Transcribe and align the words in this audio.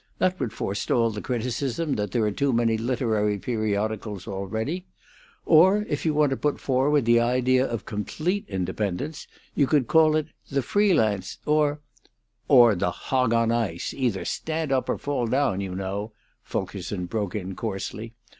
That 0.17 0.39
would 0.39 0.51
forestall 0.51 1.11
the 1.11 1.21
criticism 1.21 1.93
that 1.93 2.09
there 2.09 2.23
are 2.25 2.31
too 2.31 2.51
many 2.53 2.75
literary 2.75 3.37
periodicals 3.37 4.27
already. 4.27 4.87
Or, 5.45 5.85
if 5.87 6.07
you 6.07 6.13
want 6.15 6.31
to 6.31 6.37
put 6.37 6.59
forward 6.59 7.05
the 7.05 7.19
idea 7.19 7.67
of 7.67 7.85
complete 7.85 8.45
independence, 8.47 9.27
you 9.53 9.67
could 9.67 9.85
call 9.85 10.15
it 10.15 10.29
'The 10.49 10.63
Free 10.63 10.95
Lance'; 10.95 11.37
or" 11.45 11.81
"Or 12.47 12.73
'The 12.73 12.89
Hog 12.89 13.31
on 13.31 13.51
Ice' 13.51 13.93
either 13.93 14.25
stand 14.25 14.71
up 14.71 14.89
or 14.89 14.97
fall 14.97 15.27
down, 15.27 15.61
you 15.61 15.75
know," 15.75 16.13
Fulkerson 16.41 17.05
broke 17.05 17.35
in 17.35 17.55
coarsely. 17.55 18.15